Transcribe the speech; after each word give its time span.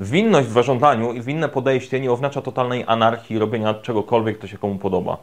Winność 0.00 0.48
w 0.48 0.52
zarządzaniu 0.52 1.12
i 1.12 1.20
winne 1.20 1.48
podejście 1.48 2.00
nie 2.00 2.12
oznacza 2.12 2.42
totalnej 2.42 2.84
anarchii, 2.86 3.38
robienia 3.38 3.74
czegokolwiek, 3.74 4.38
co 4.38 4.46
się 4.46 4.58
komu 4.58 4.78
podoba. 4.78 5.16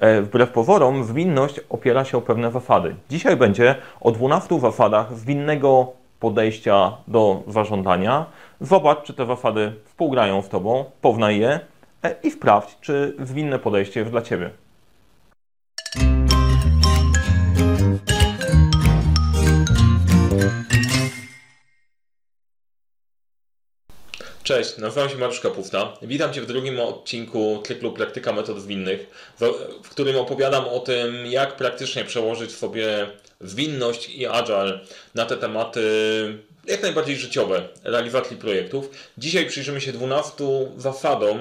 E, 0.00 0.22
wbrew 0.22 0.50
pozorom, 0.50 1.04
zwinność 1.04 1.60
opiera 1.70 2.04
się 2.04 2.18
o 2.18 2.20
pewne 2.20 2.50
zasady. 2.50 2.94
Dzisiaj 3.10 3.36
będzie 3.36 3.74
o 4.00 4.10
12 4.10 4.60
zasadach 4.60 5.14
zwinnego 5.14 5.92
podejścia 6.20 6.96
do 7.08 7.42
zarządzania. 7.46 8.26
Zobacz, 8.60 9.02
czy 9.02 9.14
te 9.14 9.26
zasady 9.26 9.72
współgrają 9.84 10.42
z 10.42 10.48
Tobą, 10.48 10.84
poznaj 11.00 11.38
je 11.38 11.60
e, 12.02 12.14
i 12.22 12.30
sprawdź, 12.30 12.76
czy 12.80 13.16
zwinne 13.18 13.58
podejście 13.58 14.00
jest 14.00 14.12
dla 14.12 14.22
Ciebie. 14.22 14.50
Cześć, 24.44 24.78
nazywam 24.78 25.08
się 25.08 25.16
Mariusz 25.16 25.40
Kapufta. 25.40 25.92
Witam 26.02 26.32
Cię 26.32 26.40
w 26.40 26.46
drugim 26.46 26.80
odcinku 26.80 27.62
cyklu 27.66 27.92
Praktyka 27.92 28.32
Metod 28.32 28.60
Zwinnych, 28.60 29.06
w 29.84 29.88
którym 29.88 30.16
opowiadam 30.16 30.68
o 30.68 30.80
tym, 30.80 31.26
jak 31.26 31.56
praktycznie 31.56 32.04
przełożyć 32.04 32.52
sobie 32.52 33.06
zwinność 33.40 34.10
i 34.10 34.26
agile 34.26 34.80
na 35.14 35.26
te 35.26 35.36
tematy 35.36 35.82
jak 36.66 36.82
najbardziej 36.82 37.16
życiowe 37.16 37.68
realizacji 37.84 38.36
projektów. 38.36 38.90
Dzisiaj 39.18 39.46
przyjrzymy 39.46 39.80
się 39.80 39.92
12 39.92 40.44
zasadom 40.76 41.38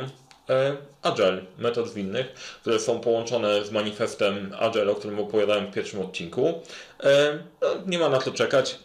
e, 0.50 0.78
Agile, 1.02 1.42
metod 1.58 1.90
zwinnych, 1.90 2.34
które 2.62 2.80
są 2.80 3.00
połączone 3.00 3.66
z 3.66 3.72
manifestem 3.72 4.56
Agile, 4.60 4.92
o 4.92 4.96
którym 4.96 5.20
opowiadałem 5.20 5.68
w 5.68 5.74
pierwszym 5.74 6.02
odcinku. 6.02 6.62
E, 7.04 7.40
no, 7.62 7.68
nie 7.86 8.00
ma 8.00 8.10
na 8.10 8.20
to 8.20 8.32
czekać. 8.32 8.76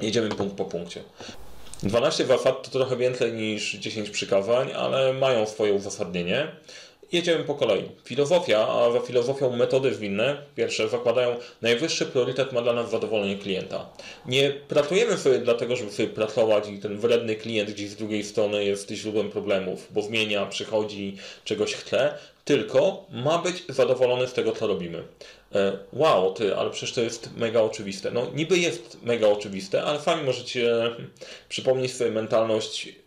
Jedziemy 0.00 0.28
punkt 0.28 0.56
po 0.56 0.64
punkcie. 0.64 1.02
12 1.82 2.24
wafat 2.24 2.62
to 2.62 2.70
trochę 2.70 2.96
więcej 2.96 3.32
niż 3.32 3.72
10 3.72 4.10
przykazań, 4.10 4.72
ale 4.72 5.12
mają 5.12 5.46
swoje 5.46 5.72
uzasadnienie. 5.72 6.48
Jedziemy 7.12 7.44
po 7.44 7.54
kolei. 7.54 7.82
Filozofia, 8.04 8.68
a 8.68 8.92
za 8.92 9.00
filozofią 9.00 9.56
metody 9.56 9.94
zwinne, 9.94 10.36
pierwsze, 10.56 10.88
zakładają 10.88 11.36
najwyższy 11.62 12.06
priorytet 12.06 12.52
ma 12.52 12.62
dla 12.62 12.72
nas 12.72 12.90
zadowolenie 12.90 13.38
klienta. 13.38 13.86
Nie 14.26 14.50
pracujemy 14.50 15.18
sobie 15.18 15.38
dlatego, 15.38 15.76
żeby 15.76 15.90
sobie 15.90 16.08
pracować 16.08 16.68
i 16.68 16.78
ten 16.78 16.98
wredny 16.98 17.36
klient 17.36 17.70
gdzieś 17.70 17.90
z 17.90 17.96
drugiej 17.96 18.24
strony 18.24 18.64
jest 18.64 18.90
źródłem 18.90 19.30
problemów, 19.30 19.88
bo 19.90 20.02
zmienia, 20.02 20.46
przychodzi, 20.46 21.16
czegoś 21.44 21.74
chce, 21.74 22.14
tylko 22.44 23.06
ma 23.10 23.38
być 23.38 23.64
zadowolony 23.68 24.26
z 24.26 24.32
tego, 24.32 24.52
co 24.52 24.66
robimy. 24.66 25.02
E, 25.54 25.78
wow, 25.92 26.34
ty, 26.34 26.56
ale 26.56 26.70
przecież 26.70 26.92
to 26.92 27.00
jest 27.00 27.36
mega 27.36 27.60
oczywiste. 27.60 28.10
No 28.10 28.26
niby 28.34 28.58
jest 28.58 29.02
mega 29.02 29.28
oczywiste, 29.28 29.82
ale 29.82 30.00
sami 30.00 30.24
możecie 30.24 30.90
przypomnieć 31.48 31.94
sobie 31.94 32.10
mentalność 32.10 33.01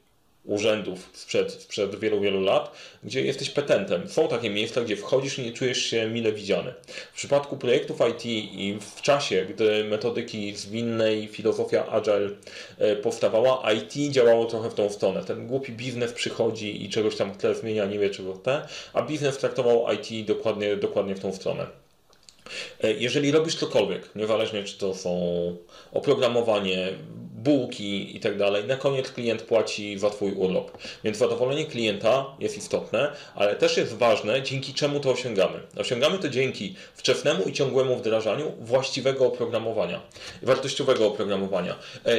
urzędów 0.45 1.09
sprzed, 1.13 1.51
sprzed 1.51 1.99
wielu, 1.99 2.21
wielu 2.21 2.41
lat, 2.41 2.71
gdzie 3.03 3.21
jesteś 3.21 3.49
petentem. 3.49 4.09
Są 4.09 4.27
takie 4.27 4.49
miejsca, 4.49 4.81
gdzie 4.81 4.95
wchodzisz 4.95 5.39
i 5.39 5.41
nie 5.41 5.53
czujesz 5.53 5.77
się 5.77 6.09
mile 6.09 6.31
widziany. 6.31 6.73
W 7.13 7.15
przypadku 7.15 7.57
projektów 7.57 7.99
IT 8.11 8.25
i 8.25 8.77
w 8.95 9.01
czasie, 9.01 9.45
gdy 9.49 9.83
metodyki 9.83 10.55
zwinnej, 10.55 11.27
filozofia 11.27 11.87
agile 11.87 12.29
e, 12.77 12.95
powstawała, 12.95 13.71
IT 13.71 14.11
działało 14.11 14.45
trochę 14.45 14.69
w 14.69 14.73
tą 14.73 14.89
stronę. 14.89 15.23
Ten 15.23 15.47
głupi 15.47 15.71
biznes 15.71 16.13
przychodzi 16.13 16.85
i 16.85 16.89
czegoś 16.89 17.15
tam 17.15 17.33
chce 17.33 17.55
zmienia, 17.55 17.85
nie 17.85 17.99
wie 17.99 18.09
czego 18.09 18.33
chce, 18.33 18.67
a 18.93 19.01
biznes 19.01 19.37
traktował 19.37 19.85
IT 19.93 20.27
dokładnie, 20.27 20.77
dokładnie 20.77 21.15
w 21.15 21.19
tą 21.19 21.33
stronę. 21.33 21.84
E, 22.83 22.91
jeżeli 22.91 23.31
robisz 23.31 23.55
cokolwiek, 23.55 24.15
niezależnie 24.15 24.63
czy 24.63 24.77
to 24.77 24.95
są 24.95 25.19
oprogramowanie, 25.91 26.93
bułki 27.45 28.17
i 28.17 28.19
tak 28.19 28.37
dalej, 28.37 28.63
na 28.63 28.77
koniec 28.77 29.11
klient 29.11 29.41
płaci 29.41 29.99
za 29.99 30.09
Twój 30.09 30.31
urlop. 30.31 30.77
Więc 31.03 31.17
zadowolenie 31.17 31.65
klienta 31.65 32.25
jest 32.39 32.57
istotne, 32.57 33.11
ale 33.35 33.55
też 33.55 33.77
jest 33.77 33.93
ważne, 33.93 34.41
dzięki 34.41 34.73
czemu 34.73 34.99
to 34.99 35.11
osiągamy. 35.11 35.59
Osiągamy 35.77 36.19
to 36.19 36.29
dzięki 36.29 36.75
wczesnemu 36.95 37.43
i 37.43 37.53
ciągłemu 37.53 37.95
wdrażaniu 37.95 38.51
właściwego 38.59 39.25
oprogramowania, 39.25 40.01
wartościowego 40.41 41.07
oprogramowania. 41.07 41.75
E, 42.05 42.17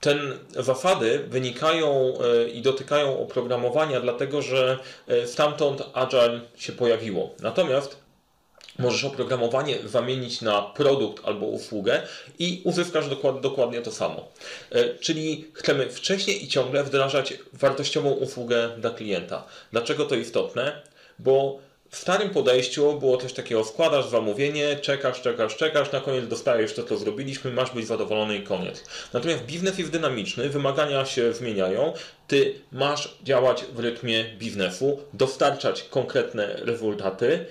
ten 0.00 0.38
zasady 0.50 1.18
wynikają 1.28 2.12
e, 2.18 2.48
i 2.48 2.62
dotykają 2.62 3.18
oprogramowania, 3.18 4.00
dlatego 4.00 4.42
że 4.42 4.78
stamtąd 5.26 5.82
Agile 5.92 6.40
się 6.56 6.72
pojawiło. 6.72 7.34
Natomiast 7.40 8.03
Możesz 8.78 9.04
oprogramowanie 9.04 9.78
zamienić 9.88 10.40
na 10.40 10.62
produkt 10.62 11.24
albo 11.26 11.46
usługę 11.46 12.02
i 12.38 12.60
uzyskasz 12.64 13.08
dokład, 13.08 13.40
dokładnie 13.40 13.82
to 13.82 13.92
samo. 13.92 14.28
E, 14.70 14.94
czyli 14.94 15.50
chcemy 15.52 15.90
wcześniej 15.90 16.44
i 16.44 16.48
ciągle 16.48 16.84
wdrażać 16.84 17.34
wartościową 17.52 18.10
usługę 18.10 18.70
dla 18.78 18.90
klienta. 18.90 19.44
Dlaczego 19.72 20.04
to 20.04 20.14
istotne? 20.14 20.82
Bo 21.18 21.58
w 21.94 21.96
starym 21.96 22.30
podejściu 22.30 22.98
było 22.98 23.16
coś 23.16 23.32
takiego, 23.32 23.64
składasz 23.64 24.08
zamówienie, 24.08 24.76
czekasz, 24.76 25.20
czekasz, 25.20 25.56
czekasz, 25.56 25.92
na 25.92 26.00
koniec 26.00 26.28
dostajesz 26.28 26.74
to, 26.74 26.82
co 26.82 26.96
zrobiliśmy, 26.96 27.50
masz 27.50 27.70
być 27.70 27.86
zadowolony 27.86 28.36
i 28.36 28.42
koniec. 28.42 28.84
Natomiast 29.12 29.42
biznes 29.42 29.78
jest 29.78 29.90
dynamiczny, 29.90 30.48
wymagania 30.48 31.04
się 31.04 31.32
zmieniają, 31.32 31.92
ty 32.28 32.54
masz 32.72 33.18
działać 33.22 33.64
w 33.74 33.78
rytmie 33.78 34.24
biznesu, 34.38 35.00
dostarczać 35.12 35.82
konkretne 35.82 36.56
rezultaty, 36.56 37.46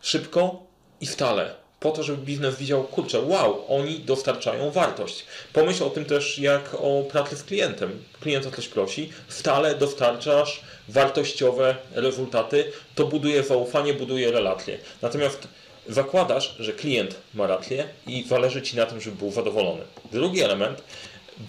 szybko 0.00 0.62
i 1.00 1.06
stale. 1.06 1.54
Po 1.80 1.90
to, 1.90 2.02
żeby 2.02 2.22
biznes 2.22 2.56
widział, 2.56 2.84
kurczę, 2.84 3.20
wow, 3.20 3.64
oni 3.68 4.00
dostarczają 4.00 4.70
wartość. 4.70 5.24
Pomyśl 5.52 5.84
o 5.84 5.90
tym 5.90 6.04
też 6.04 6.38
jak 6.38 6.74
o 6.74 7.02
pracy 7.10 7.36
z 7.36 7.42
klientem. 7.42 8.04
Klient 8.20 8.46
o 8.46 8.50
coś 8.50 8.68
prosi, 8.68 9.12
stale 9.28 9.74
dostarczasz 9.74 10.60
wartościowe 10.88 11.76
rezultaty, 11.92 12.72
to 12.94 13.06
buduje 13.06 13.42
zaufanie, 13.42 13.94
buduje 13.94 14.32
relacje. 14.32 14.78
Natomiast 15.02 15.48
zakładasz, 15.88 16.56
że 16.58 16.72
klient 16.72 17.14
ma 17.34 17.46
rację 17.46 17.88
i 18.06 18.24
zależy 18.28 18.62
Ci 18.62 18.76
na 18.76 18.86
tym, 18.86 19.00
żeby 19.00 19.16
był 19.16 19.30
zadowolony. 19.30 19.82
Drugi 20.12 20.42
element, 20.42 20.82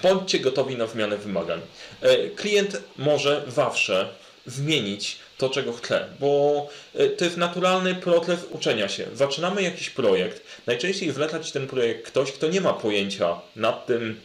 bądźcie 0.03 0.39
gotowi 0.39 0.75
na 0.75 0.87
zmianę 0.87 1.17
wymagań. 1.17 1.61
E, 2.01 2.29
klient 2.29 2.81
może 2.97 3.43
zawsze 3.47 4.09
zmienić 4.45 5.17
to, 5.39 5.50
czego 5.50 5.73
chce, 5.73 6.05
bo 6.19 6.67
e, 6.95 7.07
to 7.07 7.25
jest 7.25 7.38
naturalny 7.38 7.95
proces 7.95 8.39
uczenia 8.51 8.88
się. 8.88 9.05
Zaczynamy 9.13 9.63
jakiś 9.63 9.89
projekt. 9.89 10.41
Najczęściej 10.67 11.11
zleca 11.11 11.39
Ci 11.39 11.51
ten 11.51 11.67
projekt 11.67 12.07
ktoś, 12.07 12.31
kto 12.31 12.47
nie 12.47 12.61
ma 12.61 12.73
pojęcia 12.73 13.41
nad 13.55 13.85
tym, 13.85 14.19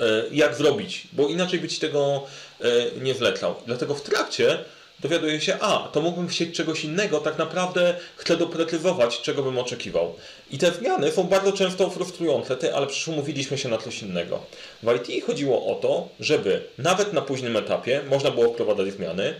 e, 0.00 0.04
jak 0.32 0.54
zrobić, 0.54 1.08
bo 1.12 1.28
inaczej 1.28 1.60
by 1.60 1.68
Ci 1.68 1.80
tego 1.80 2.26
e, 2.60 2.66
nie 3.00 3.14
zlecał. 3.14 3.54
Dlatego 3.66 3.94
w 3.94 4.02
trakcie 4.02 4.58
dowiaduje 5.00 5.40
się, 5.40 5.58
a, 5.60 5.88
to 5.92 6.00
mógłbym 6.00 6.28
chcieć 6.28 6.56
czegoś 6.56 6.84
innego, 6.84 7.20
tak 7.20 7.38
naprawdę 7.38 7.94
chcę 8.16 8.36
doprecyzować, 8.36 9.20
czego 9.20 9.42
bym 9.42 9.58
oczekiwał. 9.58 10.14
I 10.50 10.58
te 10.58 10.72
zmiany 10.72 11.12
są 11.12 11.24
bardzo 11.24 11.52
często 11.52 11.90
frustrujące, 11.90 12.74
ale 12.74 12.86
przecież 12.86 13.08
umówiliśmy 13.08 13.58
się 13.58 13.68
na 13.68 13.78
coś 13.78 14.02
innego. 14.02 14.42
W 14.82 15.08
IT 15.10 15.24
chodziło 15.24 15.66
o 15.66 15.74
to, 15.74 16.08
żeby 16.20 16.62
nawet 16.78 17.12
na 17.12 17.22
późnym 17.22 17.56
etapie 17.56 18.00
można 18.08 18.30
było 18.30 18.52
wprowadzać 18.52 18.92
zmiany, 18.92 19.34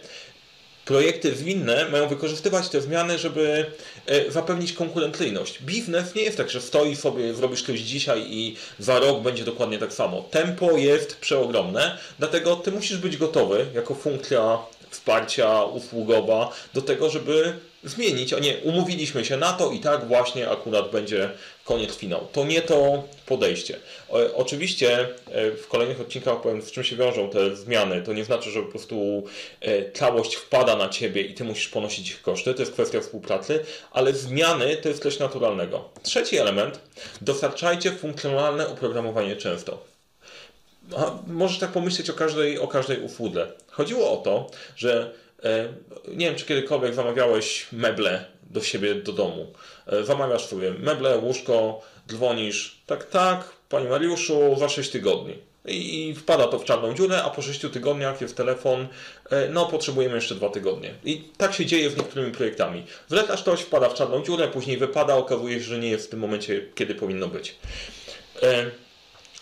projekty 0.89 1.35
zwinne 1.35 1.89
mają 1.89 2.09
wykorzystywać 2.09 2.69
te 2.69 2.81
zmiany, 2.81 3.19
żeby 3.19 3.67
e, 4.07 4.31
zapewnić 4.31 4.73
konkurencyjność. 4.73 5.63
Biznes 5.63 6.15
nie 6.15 6.23
jest 6.23 6.37
tak, 6.37 6.51
że 6.51 6.61
stoi 6.61 6.97
sobie, 6.97 7.35
zrobisz 7.35 7.63
coś 7.63 7.81
dzisiaj 7.81 8.27
i 8.29 8.57
za 8.79 8.99
rok 8.99 9.23
będzie 9.23 9.45
dokładnie 9.45 9.79
tak 9.79 9.93
samo. 9.93 10.23
Tempo 10.23 10.71
jest 10.71 11.17
przeogromne, 11.17 11.99
dlatego 12.19 12.57
ty 12.57 12.73
musisz 12.73 12.99
być 12.99 13.17
gotowy 13.17 13.67
jako 13.75 13.95
funkcja 13.95 14.59
wsparcia 14.91 15.63
usługowa 15.63 16.53
do 16.75 16.83
tego, 16.83 17.11
żeby 17.11 17.53
zmienić, 17.85 18.33
a 18.33 18.39
nie 18.39 18.57
umówiliśmy 18.57 19.25
się 19.25 19.37
na 19.37 19.53
to 19.53 19.71
i 19.71 19.81
tak 19.81 20.09
właśnie 20.09 20.51
akurat 20.51 20.91
będzie 20.91 21.31
koniec 21.69 21.97
finał. 21.97 22.29
To 22.33 22.45
nie 22.45 22.63
to 22.63 23.05
podejście. 23.27 23.79
Oczywiście 24.35 25.09
e, 25.27 25.51
w 25.51 25.69
kolejnych 25.69 26.01
odcinkach 26.01 26.35
opowiem, 26.35 26.63
z 26.63 26.71
czym 26.71 26.85
się 26.85 26.97
wiążą 26.97 27.31
te 27.31 27.57
zmiany. 27.57 28.03
To 28.03 28.13
nie 28.13 28.25
znaczy, 28.25 28.51
że 28.51 28.63
po 28.63 28.69
prostu 28.69 29.25
e, 29.61 29.93
całość 29.93 30.35
wpada 30.35 30.77
na 30.77 30.89
ciebie 30.89 31.23
i 31.23 31.35
ty 31.35 31.45
musisz 31.45 31.69
ponosić 31.69 32.11
ich 32.11 32.23
koszty. 32.23 32.55
To 32.55 32.63
jest 32.63 32.73
kwestia 32.73 33.01
współpracy, 33.01 33.65
ale 33.93 34.13
zmiany 34.13 34.77
to 34.77 34.89
jest 34.89 35.03
coś 35.03 35.19
naturalnego. 35.19 35.89
Trzeci 36.03 36.37
element. 36.37 36.81
Dostarczajcie 37.21 37.93
funkcjonalne 37.93 38.69
oprogramowanie 38.69 39.37
często. 39.37 39.85
Możesz 41.27 41.59
tak 41.59 41.71
pomyśleć 41.71 42.11
o 42.11 42.15
każdej, 42.15 42.59
o 42.59 42.69
każdej 42.69 43.01
usłudze. 43.01 43.53
Chodziło 43.67 44.13
o 44.13 44.17
to, 44.17 44.51
że 44.77 44.93
e, 45.03 45.28
nie 46.09 46.27
wiem, 46.27 46.35
czy 46.35 46.47
kiedykolwiek 46.47 46.95
zamawiałeś 46.95 47.67
meble 47.73 48.25
do 48.51 48.63
siebie 48.63 48.95
do 48.95 49.13
domu. 49.13 49.47
E, 49.87 50.05
zamawiasz 50.05 50.47
sobie 50.47 50.71
meble, 50.71 51.19
łóżko, 51.19 51.81
dzwonisz, 52.09 52.81
tak, 52.87 53.05
tak, 53.05 53.49
Panie 53.69 53.89
Mariuszu, 53.89 54.57
za 54.59 54.69
6 54.69 54.91
tygodni. 54.91 55.39
I 55.65 56.15
wpada 56.19 56.47
to 56.47 56.59
w 56.59 56.65
czarną 56.65 56.95
dziurę, 56.95 57.23
a 57.23 57.31
po 57.31 57.43
6 57.43 57.61
tygodniach 57.73 58.21
jest 58.21 58.37
telefon, 58.37 58.89
e, 59.31 59.49
no 59.49 59.67
potrzebujemy 59.67 60.15
jeszcze 60.15 60.35
2 60.35 60.49
tygodnie. 60.49 60.95
I 61.05 61.23
tak 61.37 61.55
się 61.55 61.67
dzieje 61.67 61.91
z 61.91 61.97
niektórymi 61.97 62.33
projektami. 62.33 62.85
Wlecasz 63.09 63.43
coś, 63.43 63.61
wpada 63.61 63.89
w 63.89 63.95
czarną 63.95 64.23
dziurę, 64.25 64.49
później 64.49 64.77
wypada, 64.77 65.15
okazuje 65.15 65.59
się, 65.59 65.65
że 65.65 65.79
nie 65.79 65.89
jest 65.89 66.07
w 66.07 66.11
tym 66.11 66.21
momencie, 66.21 66.67
kiedy 66.75 66.95
powinno 66.95 67.29
być. 67.29 67.57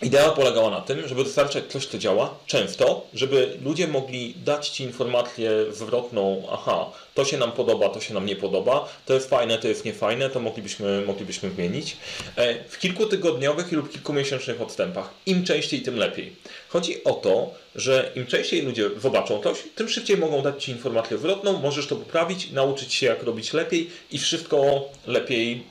Idea 0.01 0.31
polegała 0.31 0.69
na 0.69 0.81
tym, 0.81 1.07
żeby 1.07 1.23
dostarczać 1.23 1.63
coś, 1.69 1.85
co 1.85 1.97
działa 1.97 2.39
często, 2.45 3.07
żeby 3.13 3.57
ludzie 3.63 3.87
mogli 3.87 4.35
dać 4.45 4.69
Ci 4.69 4.83
informację 4.83 5.51
zwrotną, 5.71 6.47
aha, 6.51 6.91
to 7.13 7.25
się 7.25 7.37
nam 7.37 7.51
podoba, 7.51 7.89
to 7.89 8.01
się 8.01 8.13
nam 8.13 8.25
nie 8.25 8.35
podoba, 8.35 8.89
to 9.05 9.13
jest 9.13 9.29
fajne, 9.29 9.57
to 9.57 9.67
jest 9.67 9.85
niefajne, 9.85 10.29
to 10.29 10.39
moglibyśmy, 10.39 11.01
moglibyśmy 11.05 11.51
zmienić. 11.51 11.97
E, 12.35 12.63
w 12.63 12.79
kilkutygodniowych 12.79 13.71
lub 13.71 13.91
kilkumiesięcznych 13.91 14.61
odstępach. 14.61 15.09
Im 15.25 15.43
częściej, 15.43 15.81
tym 15.81 15.95
lepiej. 15.95 16.35
Chodzi 16.69 17.03
o 17.03 17.13
to, 17.13 17.53
że 17.75 18.11
im 18.15 18.25
częściej 18.25 18.61
ludzie 18.61 18.89
zobaczą 19.01 19.41
coś, 19.43 19.57
tym 19.75 19.89
szybciej 19.89 20.17
mogą 20.17 20.41
dać 20.41 20.63
Ci 20.63 20.71
informację 20.71 21.17
zwrotną, 21.17 21.59
możesz 21.59 21.87
to 21.87 21.95
poprawić, 21.95 22.51
nauczyć 22.51 22.93
się 22.93 23.05
jak 23.05 23.23
robić 23.23 23.53
lepiej 23.53 23.89
i 24.11 24.19
wszystko 24.19 24.85
lepiej 25.07 25.63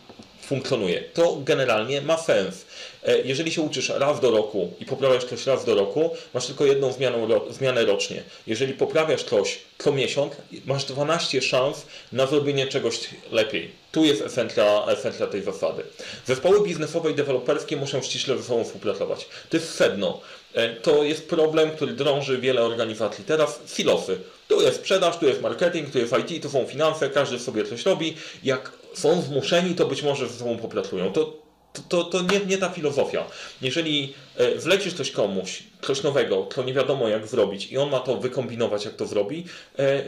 funkcjonuje. 0.47 1.01
To 1.15 1.37
generalnie 1.45 2.03
ma 2.03 2.17
sens. 2.17 2.67
E, 3.07 3.19
jeżeli 3.19 3.53
się 3.53 3.63
uczysz 3.63 3.89
raz 3.89 4.21
do 4.21 4.31
roku 4.31 4.73
i 4.81 4.85
poprawiasz 4.85 5.25
coś 5.25 5.47
raz 5.47 5.65
do 5.65 5.75
roku, 5.75 6.11
masz 6.35 6.47
tylko 6.47 6.67
jedną 6.67 6.93
zmianę, 6.93 7.29
zmianę 7.51 7.85
rocznie. 7.85 8.23
Jeżeli 8.47 8.75
poprawiasz 8.75 9.23
coś 9.23 9.59
co 9.79 9.93
miesiąc, 9.93 10.33
masz 10.67 10.85
12 10.85 11.43
szans 11.43 11.87
na 12.13 12.27
zrobienie 12.27 12.67
czegoś 12.67 13.01
lepiej. 13.33 13.71
Tu 13.93 14.05
jest 14.05 14.23
esencja, 14.23 14.85
esencja 14.87 15.27
tej 15.27 15.43
zasady. 15.43 15.83
Zespoły 16.27 16.63
biznesowe 16.65 17.11
i 17.11 17.15
deweloperskie 17.15 17.77
muszą 17.77 18.03
ściśle 18.03 18.37
ze 18.37 18.43
sobą 18.43 18.65
współpracować. 18.65 19.29
To 19.51 19.57
jest 19.57 19.75
sedno. 19.75 20.21
E, 20.55 20.75
to 20.75 21.05
jest 21.05 21.29
problem, 21.29 21.71
który 21.71 21.93
drąży 21.93 22.39
wiele 22.39 22.63
organizacji. 22.63 23.25
Teraz 23.25 23.61
silosy. 23.77 24.19
Tu 24.49 24.63
jest 24.63 24.77
sprzedaż, 24.77 25.17
tu 25.19 25.27
jest 25.27 25.43
marketing, 25.43 25.91
tu 25.91 25.99
jest 25.99 26.15
IT, 26.19 26.43
tu 26.43 26.51
są 26.51 26.67
finanse, 26.67 27.11
każdy 27.11 27.39
sobie 27.39 27.65
coś 27.65 27.85
robi. 27.85 28.17
Jak 28.45 28.73
są 28.95 29.23
zmuszeni, 29.23 29.75
to 29.75 29.87
być 29.87 30.03
może 30.03 30.29
ze 30.29 30.39
sobą 30.39 30.59
popracują. 30.59 31.13
To, 31.13 31.46
to, 31.77 31.83
to, 31.89 32.05
to 32.05 32.23
nie, 32.33 32.47
nie 32.47 32.59
ta 32.59 32.69
filozofia. 32.69 33.25
Jeżeli 33.63 34.15
e, 34.37 34.55
wlecisz 34.55 34.95
coś 34.95 35.11
komuś, 35.11 35.63
coś 35.83 36.03
nowego, 36.03 36.43
to 36.43 36.63
nie 36.63 36.75
wiadomo 36.75 37.09
jak 37.09 37.27
zrobić 37.27 37.73
i 37.73 37.79
on 37.79 37.91
ma 37.91 38.01
to 38.01 38.17
wykombinować, 38.17 38.85
jak 38.85 38.95
to 38.95 39.07
zrobi, 39.07 39.45
e, 39.79 40.03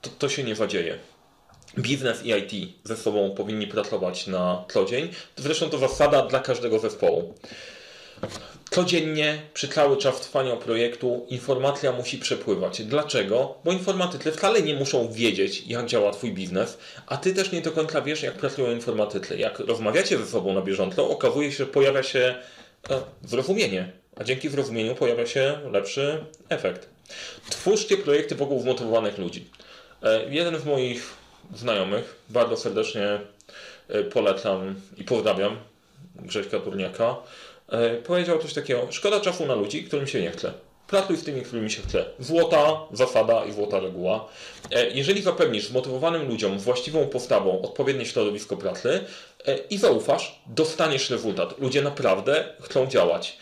to, 0.00 0.10
to 0.18 0.28
się 0.28 0.44
nie 0.44 0.54
zadzieje. 0.54 0.98
Biznes 1.78 2.24
i 2.24 2.30
IT 2.30 2.72
ze 2.84 2.96
sobą 2.96 3.30
powinni 3.30 3.66
pracować 3.66 4.26
na 4.26 4.64
co 4.72 4.84
dzień. 4.84 5.08
Zresztą 5.36 5.70
to 5.70 5.78
zasada 5.78 6.22
dla 6.22 6.40
każdego 6.40 6.78
zespołu. 6.78 7.34
Codziennie, 8.70 9.42
przy 9.54 9.68
cały 9.68 9.96
czas 9.96 10.20
trwania 10.20 10.56
projektu, 10.56 11.26
informacja 11.28 11.92
musi 11.92 12.18
przepływać. 12.18 12.82
Dlaczego? 12.82 13.54
Bo 13.64 13.72
informatycy 13.72 14.32
wcale 14.32 14.62
nie 14.62 14.74
muszą 14.74 15.12
wiedzieć, 15.12 15.66
jak 15.66 15.86
działa 15.86 16.12
Twój 16.12 16.32
biznes, 16.32 16.78
a 17.06 17.16
Ty 17.16 17.34
też 17.34 17.52
nie 17.52 17.60
do 17.60 17.72
końca 17.72 18.02
wiesz, 18.02 18.22
jak 18.22 18.34
pracują 18.34 18.70
informatycy. 18.70 19.38
Jak 19.38 19.58
rozmawiacie 19.58 20.18
ze 20.18 20.26
sobą 20.26 20.54
na 20.54 20.60
bieżąco, 20.62 21.10
okazuje 21.10 21.52
się, 21.52 21.56
że 21.56 21.66
pojawia 21.66 22.02
się 22.02 22.34
e, 22.90 23.00
zrozumienie, 23.24 23.92
a 24.16 24.24
dzięki 24.24 24.48
zrozumieniu 24.48 24.94
pojawia 24.94 25.26
się 25.26 25.58
lepszy 25.72 26.24
efekt. 26.48 26.88
Twórzcie 27.50 27.96
projekty 27.96 28.34
wokół 28.34 28.60
zmotywowanych 28.60 29.18
ludzi. 29.18 29.46
E, 30.02 30.24
jeden 30.30 30.60
z 30.60 30.64
moich 30.64 31.12
znajomych, 31.54 32.16
bardzo 32.28 32.56
serdecznie 32.56 33.20
e, 33.88 34.02
polecam 34.04 34.74
i 34.96 35.04
pozdrawiam, 35.04 35.56
Grześka 36.14 36.60
Turniaka, 36.60 37.16
powiedział 38.06 38.38
coś 38.38 38.54
takiego, 38.54 38.86
szkoda 38.90 39.20
czasu 39.20 39.46
na 39.46 39.54
ludzi, 39.54 39.84
którym 39.84 40.06
się 40.06 40.22
nie 40.22 40.30
chce. 40.30 40.52
Pracuj 40.86 41.16
z 41.16 41.24
tymi, 41.24 41.42
którymi 41.42 41.70
się 41.70 41.82
chce. 41.82 42.04
Złota 42.18 42.80
zasada 42.92 43.44
i 43.44 43.52
złota 43.52 43.80
reguła. 43.80 44.28
E, 44.70 44.90
jeżeli 44.90 45.22
zapewnisz 45.22 45.68
zmotywowanym 45.68 46.28
ludziom 46.28 46.58
właściwą 46.58 47.06
postawą 47.06 47.62
odpowiednie 47.62 48.06
środowisko 48.06 48.56
pracy 48.56 49.04
e, 49.46 49.56
i 49.56 49.78
zaufasz, 49.78 50.40
dostaniesz 50.46 51.10
rezultat. 51.10 51.58
Ludzie 51.58 51.82
naprawdę 51.82 52.44
chcą 52.60 52.86
działać. 52.86 53.38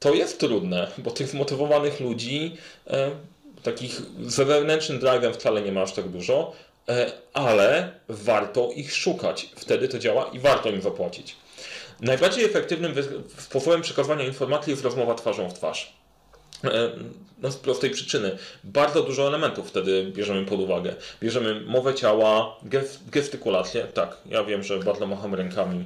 To 0.00 0.14
jest 0.14 0.40
trudne, 0.40 0.90
bo 0.98 1.10
tych 1.10 1.28
zmotywowanych 1.28 2.00
ludzi, 2.00 2.56
takich 3.62 4.02
z 4.26 4.36
wewnętrznym 4.36 5.00
drive'em 5.00 5.32
wcale 5.32 5.62
nie 5.62 5.72
masz 5.72 5.92
tak 5.92 6.08
dużo, 6.08 6.52
ale 7.32 7.92
warto 8.08 8.70
ich 8.76 8.96
szukać. 8.96 9.50
Wtedy 9.56 9.88
to 9.88 9.98
działa 9.98 10.30
i 10.32 10.38
warto 10.38 10.68
im 10.70 10.82
zapłacić. 10.82 11.36
Najbardziej 12.00 12.44
efektywnym 12.44 12.94
sposobem 13.38 13.82
przekazywania 13.82 14.24
informacji 14.24 14.70
jest 14.70 14.84
rozmowa 14.84 15.14
twarzą 15.14 15.50
w 15.50 15.54
twarz. 15.54 15.92
E, 16.64 16.90
no 17.38 17.50
z 17.50 17.56
prostej 17.56 17.90
przyczyny. 17.90 18.38
Bardzo 18.64 19.02
dużo 19.02 19.26
elementów 19.26 19.68
wtedy 19.68 20.12
bierzemy 20.12 20.46
pod 20.46 20.60
uwagę. 20.60 20.94
Bierzemy 21.20 21.60
mowę 21.60 21.94
ciała, 21.94 22.56
gestykulację. 23.12 23.84
Tak, 23.84 24.16
ja 24.26 24.44
wiem, 24.44 24.62
że 24.62 24.78
bardzo 24.78 25.06
macham 25.06 25.34
rękami, 25.34 25.84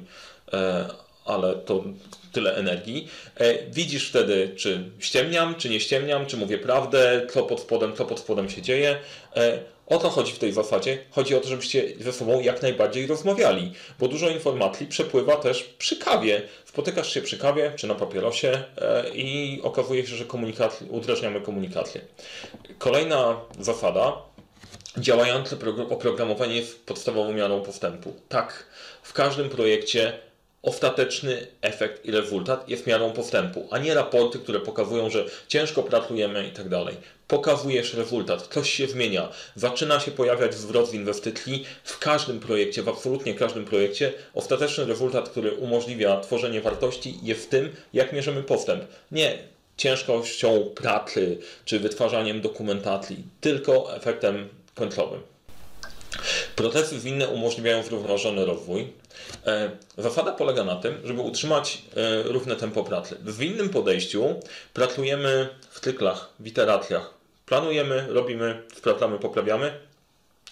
e, 0.53 0.85
ale 1.25 1.55
to 1.55 1.83
tyle 2.31 2.55
energii. 2.55 3.07
E, 3.35 3.71
widzisz 3.71 4.09
wtedy, 4.09 4.53
czy 4.57 4.91
ściemniam, 4.99 5.55
czy 5.55 5.69
nie 5.69 5.79
ściemniam, 5.79 6.25
czy 6.25 6.37
mówię 6.37 6.57
prawdę, 6.57 7.27
co 7.33 7.43
pod 7.43 7.59
spodem, 7.59 7.95
co 7.95 8.05
pod 8.05 8.19
spodem 8.19 8.49
się 8.49 8.61
dzieje. 8.61 8.97
O 9.87 9.97
to 9.97 10.09
chodzi 10.09 10.31
w 10.31 10.39
tej 10.39 10.53
zasadzie. 10.53 10.97
Chodzi 11.11 11.35
o 11.35 11.39
to, 11.39 11.47
żebyście 11.47 11.83
ze 11.99 12.13
sobą 12.13 12.41
jak 12.41 12.61
najbardziej 12.61 13.07
rozmawiali, 13.07 13.73
bo 13.99 14.07
dużo 14.07 14.29
informacji 14.29 14.87
przepływa 14.87 15.35
też 15.35 15.63
przy 15.63 15.97
kawie. 15.97 16.41
Spotykasz 16.65 17.13
się 17.13 17.21
przy 17.21 17.37
kawie 17.37 17.73
czy 17.75 17.87
na 17.87 17.95
papierosie 17.95 18.63
e, 18.77 19.09
i 19.09 19.59
okazuje 19.63 20.07
się, 20.07 20.15
że 20.15 20.25
komunikat, 20.25 20.79
udrażniamy 20.89 21.41
komunikację. 21.41 22.01
Kolejna 22.77 23.39
zasada. 23.59 24.17
Działające 24.97 25.57
oprogramowanie 25.89 26.55
jest 26.55 26.85
podstawową 26.85 27.33
miarą 27.33 27.61
postępu. 27.61 28.13
Tak, 28.29 28.67
w 29.03 29.13
każdym 29.13 29.49
projekcie 29.49 30.13
ostateczny 30.63 31.47
efekt 31.61 32.05
i 32.05 32.11
rezultat 32.11 32.69
jest 32.69 32.87
miarą 32.87 33.11
postępu, 33.11 33.67
a 33.71 33.77
nie 33.77 33.93
raporty, 33.93 34.39
które 34.39 34.59
pokazują, 34.59 35.09
że 35.09 35.25
ciężko 35.47 35.83
pracujemy 35.83 36.47
i 36.47 36.51
tak 36.51 36.69
dalej. 36.69 36.95
Pokazujesz 37.27 37.93
rezultat, 37.93 38.47
coś 38.47 38.73
się 38.73 38.87
zmienia, 38.87 39.29
zaczyna 39.55 39.99
się 39.99 40.11
pojawiać 40.11 40.55
zwrot 40.55 40.89
z 40.89 40.93
inwestycji 40.93 41.65
w 41.83 41.99
każdym 41.99 42.39
projekcie, 42.39 42.83
w 42.83 42.89
absolutnie 42.89 43.35
każdym 43.35 43.65
projekcie. 43.65 44.13
Ostateczny 44.33 44.85
rezultat, 44.85 45.29
który 45.29 45.51
umożliwia 45.51 46.19
tworzenie 46.19 46.61
wartości 46.61 47.15
jest 47.23 47.45
w 47.45 47.49
tym, 47.49 47.75
jak 47.93 48.13
mierzymy 48.13 48.43
postęp. 48.43 48.83
Nie 49.11 49.37
ciężkością 49.77 50.65
pracy 50.75 51.37
czy 51.65 51.79
wytwarzaniem 51.79 52.41
dokumentacji, 52.41 53.23
tylko 53.41 53.95
efektem 53.95 54.49
końcowym. 54.75 55.21
Procesy 56.55 56.99
zwinne 56.99 57.27
umożliwiają 57.27 57.83
zrównoważony 57.83 58.45
rozwój. 58.45 58.87
E, 59.45 59.71
zasada 59.97 60.31
polega 60.31 60.63
na 60.63 60.75
tym, 60.75 60.97
żeby 61.03 61.21
utrzymać 61.21 61.81
e, 61.95 62.23
równe 62.23 62.55
tempo 62.55 62.83
pracy. 62.83 63.17
W 63.21 63.41
innym 63.41 63.69
podejściu 63.69 64.39
pracujemy 64.73 65.49
w 65.69 65.79
cyklach, 65.79 66.29
w 66.39 66.47
iteracjach. 66.47 67.13
Planujemy, 67.45 68.05
robimy, 68.09 68.61
sprawdzamy, 68.75 69.19
poprawiamy, 69.19 69.73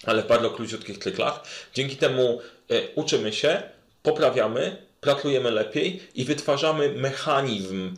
ale 0.05 0.23
w 0.23 0.27
bardzo 0.27 0.49
króciutkich 0.49 0.97
cyklach. 0.97 1.43
Dzięki 1.73 1.95
temu 1.95 2.41
e, 2.69 2.81
uczymy 2.95 3.33
się, 3.33 3.63
poprawiamy, 4.03 4.77
pracujemy 5.01 5.51
lepiej 5.51 5.99
i 6.15 6.25
wytwarzamy 6.25 6.89
mechanizm, 6.89 7.95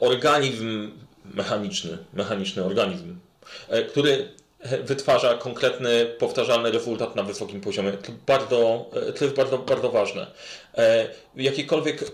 organizm 0.00 0.90
mechaniczny, 1.34 1.98
mechaniczny 2.12 2.64
organizm, 2.64 3.16
który 3.88 4.28
wytwarza 4.60 5.34
konkretny, 5.34 6.06
powtarzalny 6.18 6.70
rezultat 6.70 7.16
na 7.16 7.22
wysokim 7.22 7.60
poziomie. 7.60 7.92
To, 7.92 8.12
bardzo, 8.26 8.90
to 9.18 9.24
jest 9.24 9.36
bardzo, 9.36 9.58
bardzo 9.58 9.90
ważne. 9.90 10.26
E, 10.78 11.08
jakiekolwiek 11.36 12.04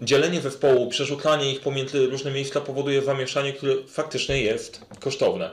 dzielenie 0.00 0.40
zespołu, 0.40 0.88
przerzucanie 0.88 1.52
ich 1.52 1.60
pomiędzy 1.60 2.06
różne 2.06 2.30
miejsca 2.30 2.60
powoduje 2.60 3.02
zamieszanie, 3.02 3.52
które 3.52 3.74
faktycznie 3.88 4.42
jest 4.42 4.80
kosztowne. 5.00 5.50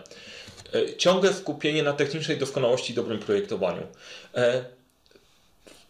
E, 0.73 0.95
ciągłe 0.95 1.33
skupienie 1.33 1.83
na 1.83 1.93
technicznej 1.93 2.37
doskonałości 2.37 2.91
i 2.91 2.95
dobrym 2.95 3.19
projektowaniu. 3.19 3.87
E, 4.35 4.65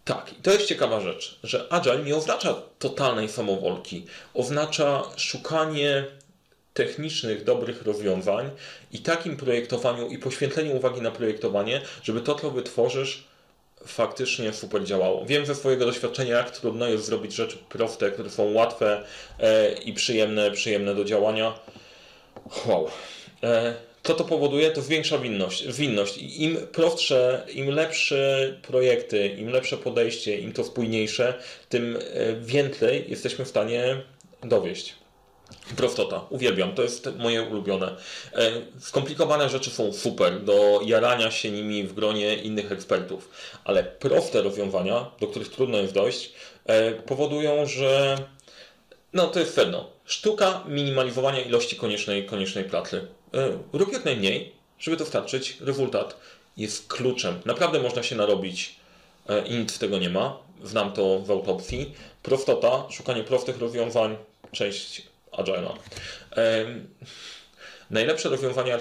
tak, 0.06 0.34
i 0.40 0.42
to 0.42 0.52
jest 0.52 0.66
ciekawa 0.66 1.02
rzecz, 1.02 1.40
że 1.44 1.74
Agile 1.74 2.00
nie 2.00 2.16
oznacza 2.16 2.62
totalnej 2.80 3.30
samowolki. 3.30 4.06
Oznacza 4.34 5.04
szukanie 5.16 6.06
technicznych, 6.80 7.44
dobrych 7.44 7.82
rozwiązań 7.82 8.50
i 8.92 9.00
takim 9.00 9.38
projektowaniu 9.38 10.08
i 10.08 10.18
poświęceniu 10.18 10.76
uwagi 10.76 11.02
na 11.02 11.12
projektowanie, 11.12 11.82
żeby 12.04 12.22
to, 12.22 12.36
co 12.36 12.52
wytworzysz, 12.52 13.24
faktycznie 13.86 14.54
super 14.54 14.84
działało. 14.84 15.26
Wiem 15.26 15.46
ze 15.46 15.56
swojego 15.56 15.86
doświadczenia, 15.86 16.38
jak 16.38 16.52
trudno 16.52 16.88
jest 16.88 17.06
zrobić 17.06 17.34
rzeczy 17.34 17.58
proste, 17.70 18.12
które 18.12 18.30
są 18.30 18.54
łatwe 18.54 19.04
e, 19.40 19.74
i 19.74 19.94
przyjemne, 19.94 20.52
przyjemne 20.52 20.96
do 20.96 21.06
działania. 21.06 21.60
Wow. 22.66 22.88
E, 23.44 23.74
co 24.04 24.14
to 24.14 24.24
powoduje? 24.24 24.72
To 24.72 24.82
zwiększa 24.82 25.18
winność. 25.18 25.68
winność. 25.68 26.18
Im 26.18 26.58
prostsze, 26.72 27.46
im 27.54 27.70
lepsze 27.70 28.54
projekty, 28.62 29.28
im 29.28 29.50
lepsze 29.50 29.78
podejście, 29.78 30.38
im 30.38 30.54
to 30.54 30.64
spójniejsze, 30.64 31.34
tym 31.70 31.98
e, 31.98 32.36
więcej 32.36 33.06
jesteśmy 33.08 33.46
w 33.46 33.48
stanie 33.48 34.02
dowieść. 34.44 34.96
Prostota, 35.78 36.26
uwielbiam, 36.30 36.76
to 36.76 36.84
jest 36.84 37.10
moje 37.18 37.42
ulubione. 37.42 37.96
E, 38.34 38.52
skomplikowane 38.80 39.50
rzeczy 39.50 39.70
są 39.70 39.94
super 39.94 40.44
do 40.44 40.82
jarania 40.86 41.32
się 41.32 41.52
nimi 41.52 41.84
w 41.84 41.94
gronie 41.94 42.36
innych 42.36 42.72
ekspertów, 42.72 43.30
ale 43.64 43.84
proste 43.84 44.42
rozwiązania, 44.42 45.12
do 45.20 45.28
których 45.28 45.50
trudno 45.50 45.78
jest 45.78 45.94
dojść, 45.94 46.34
e, 46.66 46.92
powodują, 46.92 47.66
że 47.66 48.18
No 49.14 49.28
to 49.28 49.40
jest 49.40 49.54
sedno. 49.54 49.90
Sztuka 50.06 50.64
minimalizowania 50.68 51.42
ilości 51.42 51.76
koniecznej, 51.76 52.26
koniecznej 52.26 52.64
pracy. 52.64 53.08
Rób 53.74 53.94
jak 53.94 54.06
najmniej, 54.06 54.52
żeby 54.80 54.98
dostarczyć 54.98 55.58
rezultat. 55.62 56.18
Jest 56.58 56.88
kluczem. 56.88 57.42
Naprawdę 57.46 57.80
można 57.80 58.04
się 58.04 58.16
narobić 58.16 58.76
i 59.46 59.54
nic 59.54 59.72
z 59.72 59.80
tego 59.80 59.98
nie 59.98 60.10
ma. 60.10 60.38
Znam 60.64 60.94
to 60.94 61.20
w 61.20 61.32
autopsji. 61.32 61.94
Prostota, 62.24 62.86
szukanie 62.90 63.24
prostych 63.24 63.58
rozwiązań, 63.58 64.18
część 64.52 65.02
I'll 65.34 65.46
join 65.46 65.64
Um, 66.36 66.88
Najlepsze 67.92 68.30
rozwiązania 68.30 68.78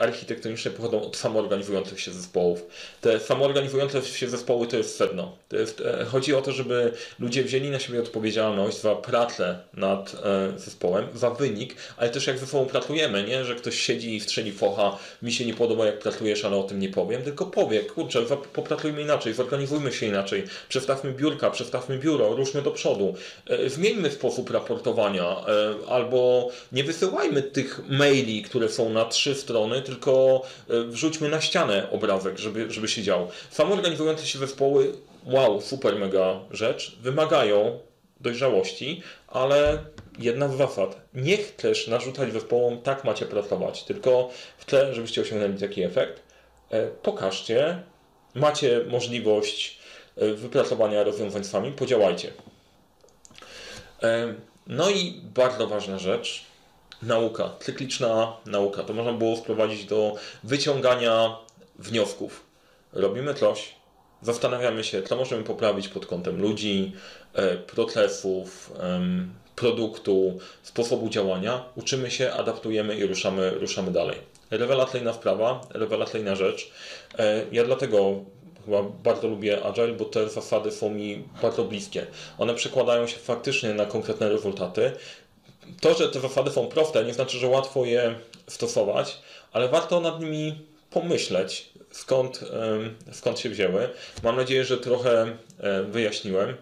architektoniczne 0.00 0.70
pochodzą 0.70 1.02
od 1.02 1.16
samoorganizujących 1.16 2.00
się 2.00 2.12
zespołów. 2.12 2.66
Te 3.00 3.20
samoorganizujące 3.20 4.02
się 4.02 4.28
zespoły 4.28 4.66
to 4.66 4.76
jest 4.76 4.96
sedno. 4.96 5.36
To 5.48 5.56
jest, 5.56 5.80
e, 5.80 6.04
chodzi 6.04 6.34
o 6.34 6.42
to, 6.42 6.52
żeby 6.52 6.92
ludzie 7.18 7.44
wzięli 7.44 7.70
na 7.70 7.78
siebie 7.78 8.00
odpowiedzialność 8.00 8.80
za 8.80 8.94
pracę 8.94 9.58
nad 9.74 10.16
e, 10.24 10.58
zespołem, 10.58 11.06
za 11.14 11.30
wynik, 11.30 11.76
ale 11.96 12.10
też 12.10 12.26
jak 12.26 12.38
ze 12.38 12.46
sobą 12.46 12.66
pracujemy, 12.66 13.24
nie? 13.24 13.44
że 13.44 13.54
ktoś 13.54 13.80
siedzi 13.80 14.16
i 14.16 14.20
strzeli 14.20 14.52
focha, 14.52 14.98
mi 15.22 15.32
się 15.32 15.46
nie 15.46 15.54
podoba 15.54 15.86
jak 15.86 15.98
pracujesz, 15.98 16.44
ale 16.44 16.56
o 16.56 16.62
tym 16.62 16.80
nie 16.80 16.88
powiem, 16.88 17.22
tylko 17.22 17.46
powie, 17.46 17.80
kurczę, 17.80 18.22
popracujmy 18.52 19.02
inaczej, 19.02 19.34
zorganizujmy 19.34 19.92
się 19.92 20.06
inaczej, 20.06 20.44
przestawmy 20.68 21.12
biurka, 21.12 21.50
przestawmy 21.50 21.98
biuro, 21.98 22.36
ruszmy 22.36 22.62
do 22.62 22.70
przodu, 22.70 23.14
e, 23.46 23.70
zmieńmy 23.70 24.10
sposób 24.10 24.50
raportowania, 24.50 25.36
albo 25.88 26.48
nie 26.72 26.84
wysyłajmy 26.84 27.42
tych 27.42 27.80
maili 27.88 28.13
maili, 28.14 28.42
które 28.42 28.68
są 28.68 28.90
na 28.90 29.04
trzy 29.04 29.34
strony, 29.34 29.82
tylko 29.82 30.42
e, 30.68 30.82
wrzućmy 30.84 31.28
na 31.28 31.40
ścianę 31.40 31.90
obrazek, 31.90 32.38
żeby, 32.38 32.70
żeby 32.70 32.88
się 32.88 33.02
działo. 33.02 33.28
Samoorganizujące 33.50 34.26
się 34.26 34.38
zespoły, 34.38 34.92
wow, 35.24 35.60
super 35.60 35.96
mega 35.96 36.40
rzecz, 36.50 36.96
wymagają 37.00 37.78
dojrzałości, 38.20 39.02
ale 39.28 39.78
jedna 40.18 40.48
z 40.48 40.56
zasad. 40.56 41.00
Nie 41.14 41.36
chcesz 41.36 41.88
narzucać 41.88 42.32
zespołom, 42.32 42.82
tak 42.82 43.04
macie 43.04 43.26
pracować, 43.26 43.82
tylko 43.82 44.30
chcę, 44.58 44.94
żebyście 44.94 45.20
osiągnęli 45.20 45.58
taki 45.58 45.82
efekt. 45.82 46.22
E, 46.70 46.86
pokażcie, 46.86 47.82
macie 48.34 48.80
możliwość 48.88 49.78
e, 50.16 50.34
wypracowania 50.34 51.04
rozwiązań 51.04 51.44
sami, 51.44 51.72
podziałajcie. 51.72 52.32
No 54.66 54.90
i 54.90 55.20
bardzo 55.34 55.66
ważna 55.66 55.98
rzecz, 55.98 56.44
nauka, 57.06 57.50
cykliczna 57.60 58.36
nauka. 58.46 58.82
To 58.82 58.92
można 58.92 59.12
było 59.12 59.36
wprowadzić 59.36 59.84
do 59.84 60.14
wyciągania 60.44 61.36
wniosków. 61.78 62.44
Robimy 62.92 63.34
coś, 63.34 63.74
zastanawiamy 64.22 64.84
się, 64.84 65.02
co 65.02 65.16
możemy 65.16 65.44
poprawić 65.44 65.88
pod 65.88 66.06
kątem 66.06 66.40
ludzi, 66.40 66.92
e, 67.34 67.56
procesów, 67.56 68.72
produktu, 69.56 70.38
sposobu 70.62 71.08
działania. 71.08 71.64
Uczymy 71.76 72.10
się, 72.10 72.32
adaptujemy 72.32 72.96
i 72.96 73.06
ruszamy, 73.06 73.50
ruszamy 73.50 73.90
dalej. 73.90 74.18
Rewelacyjna 74.50 75.12
sprawa, 75.12 75.60
rewelacyjna 75.70 76.34
rzecz. 76.34 76.70
E, 77.18 77.44
ja 77.52 77.64
dlatego 77.64 78.14
chyba 78.64 78.82
bardzo 78.82 79.28
lubię 79.28 79.64
Agile, 79.64 79.92
bo 79.92 80.04
te 80.04 80.28
zasady 80.28 80.70
są 80.70 80.90
mi 80.90 81.24
bardzo 81.42 81.64
bliskie. 81.64 82.06
One 82.38 82.54
przekładają 82.54 83.06
się 83.06 83.16
faktycznie 83.16 83.74
na 83.74 83.86
konkretne 83.86 84.28
rezultaty 84.28 84.92
to, 85.80 85.94
że 85.94 86.08
te 86.08 86.20
zasady 86.20 86.50
są 86.50 86.66
proste, 86.66 87.04
nie 87.04 87.14
znaczy, 87.14 87.38
że 87.38 87.48
łatwo 87.48 87.84
je 87.84 88.14
stosować, 88.46 89.18
ale 89.52 89.68
warto 89.68 90.00
nad 90.00 90.20
nimi 90.20 90.58
pomyśleć, 90.90 91.68
skąd, 91.90 92.40
skąd 93.12 93.38
się 93.38 93.48
wzięły. 93.48 93.88
Mam 94.22 94.36
nadzieję, 94.36 94.64
że 94.64 94.78
trochę 94.78 95.36
wyjaśniłem. 95.88 96.56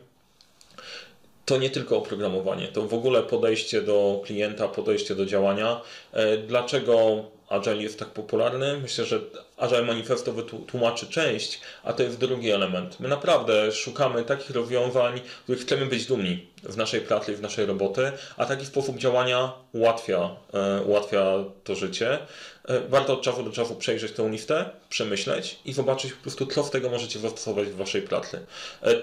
To 1.45 1.59
nie 1.59 1.71
tylko 1.71 1.97
oprogramowanie, 1.97 2.69
to 2.69 2.83
w 2.83 2.95
ogóle 2.95 3.23
podejście 3.23 3.83
do 3.83 4.23
klienta, 4.25 4.69
podejście 4.69 5.15
do 5.15 5.27
działania. 5.27 5.81
E, 6.13 6.37
dlaczego 6.37 7.25
Agile 7.53 7.83
jest 7.83 7.99
tak 7.99 8.09
popularny? 8.09 8.79
Myślę, 8.83 9.05
że 9.05 9.21
Agile 9.57 9.83
Manifesto 9.83 10.33
wytłumaczy 10.33 11.07
część, 11.07 11.61
a 11.85 11.93
to 11.93 12.03
jest 12.03 12.19
drugi 12.19 12.51
element. 12.51 13.01
My 13.01 13.09
naprawdę 13.09 13.73
szukamy 13.73 14.25
takich 14.25 14.51
rozwiązań, 14.51 15.21
których 15.43 15.61
chcemy 15.61 15.87
być 15.87 16.07
dumni 16.07 16.47
w 16.63 16.77
naszej 16.77 17.01
pracy 17.01 17.37
w 17.37 17.41
naszej 17.41 17.67
roboty, 17.67 18.13
a 18.37 18.47
taki 18.47 18.67
sposób 18.67 18.99
działania 18.99 19.53
ułatwia, 19.73 20.31
e, 20.55 20.83
ułatwia 20.83 21.25
to 21.65 21.75
życie. 21.75 22.19
E, 22.65 22.81
warto 22.89 23.13
od 23.13 23.23
czasu 23.23 23.43
do 23.43 23.51
czasu 23.51 23.75
przejrzeć 23.75 24.13
tę 24.13 24.31
listę, 24.31 24.71
przemyśleć 24.89 25.59
i 25.65 25.73
zobaczyć 25.73 26.13
po 26.13 26.23
prostu, 26.23 26.47
co 26.47 26.65
z 26.65 26.71
tego 26.71 26.91
możecie 26.91 27.19
zastosować 27.19 27.69
w 27.69 27.77
waszej 27.77 28.03
pracy. 28.03 28.47
E, 28.83 28.95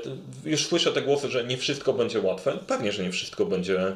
już 0.45 0.67
słyszę 0.67 0.91
te 0.91 1.01
głosy, 1.01 1.29
że 1.29 1.43
nie 1.43 1.57
wszystko 1.57 1.93
będzie 1.93 2.19
łatwe. 2.19 2.57
Pewnie, 2.67 2.91
że 2.91 3.03
nie 3.03 3.11
wszystko 3.11 3.45
będzie 3.45 3.95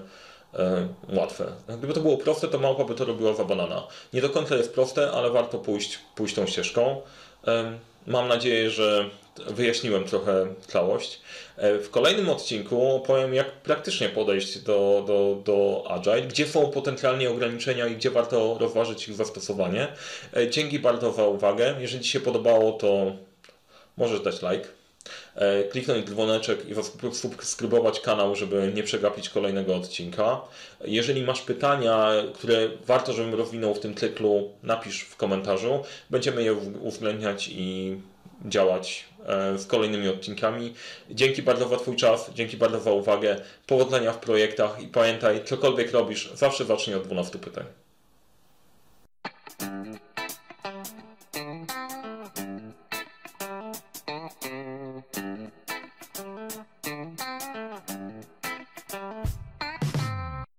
łatwe. 1.13 1.45
Gdyby 1.77 1.93
to 1.93 1.99
było 1.99 2.17
proste, 2.17 2.47
to 2.47 2.59
małpa 2.59 2.83
by 2.83 2.95
to 2.95 3.05
robiła 3.05 3.33
za 3.33 3.43
banana. 3.43 3.87
Nie 4.13 4.21
do 4.21 4.29
końca 4.29 4.55
jest 4.55 4.73
proste, 4.73 5.11
ale 5.11 5.29
warto 5.29 5.59
pójść, 5.59 5.99
pójść 6.15 6.35
tą 6.35 6.45
ścieżką. 6.45 7.01
E, 7.47 7.79
mam 8.07 8.27
nadzieję, 8.27 8.69
że 8.69 9.09
wyjaśniłem 9.47 10.03
trochę 10.03 10.47
całość. 10.67 11.21
E, 11.57 11.79
w 11.79 11.89
kolejnym 11.89 12.29
odcinku 12.29 12.95
opowiem, 12.95 13.33
jak 13.33 13.51
praktycznie 13.51 14.09
podejść 14.09 14.59
do, 14.59 15.03
do, 15.07 15.41
do 15.45 15.83
Agile, 15.91 16.21
gdzie 16.21 16.47
są 16.47 16.71
potencjalnie 16.71 17.29
ograniczenia 17.29 17.87
i 17.87 17.95
gdzie 17.95 18.11
warto 18.11 18.57
rozważyć 18.59 19.07
ich 19.07 19.15
zastosowanie. 19.15 19.87
Dzięki 20.49 20.79
bardzo 20.79 21.11
za 21.11 21.27
uwagę. 21.27 21.75
Jeżeli 21.79 22.03
Ci 22.03 22.09
się 22.11 22.19
podobało, 22.19 22.71
to 22.71 23.11
możesz 23.97 24.21
dać 24.21 24.41
like 24.41 24.82
E, 24.82 24.82
kliknąć 25.71 26.07
dzwoneczek 26.07 26.59
i 26.69 26.75
subskrybować 27.13 27.99
kanał, 27.99 28.35
żeby 28.35 28.71
nie 28.75 28.83
przegapić 28.83 29.29
kolejnego 29.29 29.75
odcinka. 29.75 30.41
Jeżeli 30.85 31.23
masz 31.23 31.41
pytania, 31.41 32.11
które 32.33 32.69
warto, 32.85 33.13
żebym 33.13 33.33
rozwinął 33.33 33.75
w 33.75 33.79
tym 33.79 33.95
cyklu, 33.95 34.51
napisz 34.63 35.01
w 35.01 35.15
komentarzu. 35.15 35.83
Będziemy 36.09 36.43
je 36.43 36.53
uwzględniać 36.53 37.49
i 37.51 37.97
działać 38.45 39.05
e, 39.27 39.57
z 39.57 39.65
kolejnymi 39.65 40.07
odcinkami. 40.07 40.73
Dzięki 41.09 41.41
bardzo 41.41 41.67
za 41.67 41.77
Twój 41.77 41.95
czas, 41.95 42.31
dzięki 42.33 42.57
bardzo 42.57 42.79
za 42.79 42.91
uwagę. 42.91 43.41
Powodzenia 43.67 44.11
w 44.11 44.19
projektach 44.19 44.81
i 44.81 44.87
pamiętaj, 44.87 45.43
cokolwiek 45.45 45.91
robisz, 45.91 46.31
zawsze 46.35 46.65
zacznij 46.65 46.95
od 46.95 47.03
12 47.03 47.39
pytań. 47.39 47.82